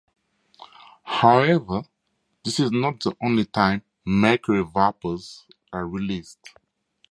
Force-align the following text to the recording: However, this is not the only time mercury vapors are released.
However, 1.03 1.83
this 2.43 2.59
is 2.59 2.71
not 2.71 3.01
the 3.01 3.15
only 3.21 3.45
time 3.45 3.83
mercury 4.03 4.63
vapors 4.65 5.45
are 5.71 5.87
released. 5.87 6.39